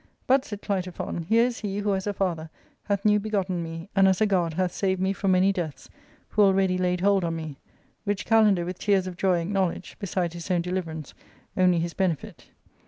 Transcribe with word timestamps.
"But," 0.31 0.45
said 0.45 0.63
Clitophon, 0.63 1.19
^' 1.19 1.25
here 1.27 1.45
is 1.45 1.59
he 1.59 1.77
who, 1.77 1.93
as 1.93 2.07
a 2.07 2.13
father, 2.15 2.49
hath 2.85 3.05
new 3.05 3.19
begotten 3.19 3.61
me, 3.61 3.87
and, 3.95 4.07
as 4.07 4.19
a 4.19 4.25
god, 4.25 4.55
hath 4.55 4.71
saved 4.73 4.99
me 4.99 5.13
from 5.13 5.29
many 5.31 5.53
deaths, 5.53 5.91
who 6.29 6.41
already 6.41 6.75
laid 6.75 7.01
hold 7.01 7.23
on 7.23 7.35
me," 7.35 7.59
which 8.03 8.25
Kalander 8.25 8.65
with 8.65 8.79
tears 8.79 9.05
of 9.05 9.15
joy 9.15 9.41
acknowledged, 9.41 9.99
besides 9.99 10.33
his 10.33 10.49
own 10.49 10.63
deliverance, 10.63 11.13
only 11.55 11.77
his 11.77 11.93
benefit. 11.93 12.47